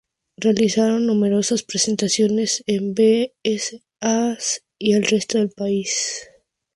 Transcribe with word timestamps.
Realizaron 0.37 1.05
numerosas 1.05 1.61
presentaciones 1.61 2.63
en 2.65 2.95
Bs 2.95 3.83
As 3.99 4.63
y 4.79 4.93
el 4.93 5.03
resto 5.05 5.37
del 5.37 5.51
país. 5.51 6.27